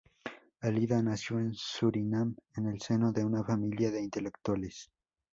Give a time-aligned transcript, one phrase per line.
[0.61, 4.89] Alida nació en Surinam en el seno de una familia de intelectuales.